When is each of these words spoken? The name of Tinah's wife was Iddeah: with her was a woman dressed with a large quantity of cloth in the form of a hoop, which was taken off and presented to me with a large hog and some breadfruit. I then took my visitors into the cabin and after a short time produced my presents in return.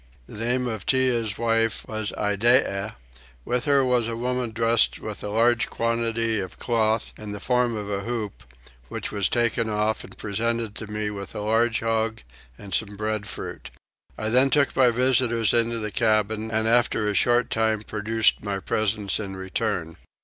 The 0.25 0.43
name 0.43 0.65
of 0.65 0.83
Tinah's 0.87 1.37
wife 1.37 1.87
was 1.87 2.11
Iddeah: 2.17 2.95
with 3.45 3.65
her 3.65 3.85
was 3.85 4.07
a 4.07 4.15
woman 4.17 4.49
dressed 4.49 4.97
with 4.99 5.23
a 5.23 5.29
large 5.29 5.69
quantity 5.69 6.39
of 6.39 6.57
cloth 6.57 7.13
in 7.17 7.33
the 7.33 7.39
form 7.39 7.77
of 7.77 7.87
a 7.87 7.99
hoop, 7.99 8.41
which 8.89 9.11
was 9.11 9.29
taken 9.29 9.69
off 9.69 10.03
and 10.03 10.17
presented 10.17 10.73
to 10.77 10.87
me 10.87 11.11
with 11.11 11.35
a 11.35 11.41
large 11.41 11.81
hog 11.81 12.23
and 12.57 12.73
some 12.73 12.97
breadfruit. 12.97 13.69
I 14.17 14.29
then 14.29 14.49
took 14.49 14.75
my 14.75 14.89
visitors 14.89 15.53
into 15.53 15.77
the 15.77 15.91
cabin 15.91 16.49
and 16.49 16.67
after 16.67 17.07
a 17.07 17.13
short 17.13 17.51
time 17.51 17.81
produced 17.83 18.41
my 18.43 18.59
presents 18.59 19.19
in 19.19 19.35
return. 19.35 19.97